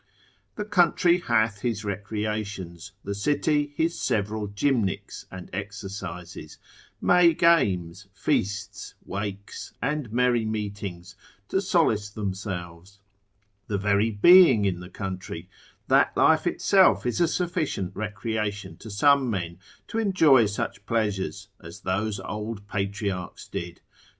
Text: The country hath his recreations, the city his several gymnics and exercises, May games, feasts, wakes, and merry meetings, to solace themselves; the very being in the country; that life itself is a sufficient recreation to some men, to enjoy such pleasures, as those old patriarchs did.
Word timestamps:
The 0.55 0.65
country 0.65 1.19
hath 1.19 1.61
his 1.61 1.85
recreations, 1.85 2.91
the 3.03 3.13
city 3.13 3.71
his 3.75 3.99
several 3.99 4.47
gymnics 4.47 5.25
and 5.29 5.47
exercises, 5.53 6.57
May 6.99 7.35
games, 7.35 8.07
feasts, 8.11 8.95
wakes, 9.05 9.73
and 9.79 10.11
merry 10.11 10.43
meetings, 10.43 11.15
to 11.49 11.61
solace 11.61 12.09
themselves; 12.09 12.97
the 13.67 13.77
very 13.77 14.09
being 14.09 14.65
in 14.65 14.79
the 14.79 14.89
country; 14.89 15.47
that 15.87 16.17
life 16.17 16.47
itself 16.47 17.05
is 17.05 17.21
a 17.21 17.27
sufficient 17.27 17.95
recreation 17.95 18.77
to 18.77 18.89
some 18.89 19.29
men, 19.29 19.59
to 19.87 19.99
enjoy 19.99 20.47
such 20.47 20.83
pleasures, 20.87 21.49
as 21.59 21.81
those 21.81 22.19
old 22.21 22.67
patriarchs 22.67 23.47
did. 23.47 23.81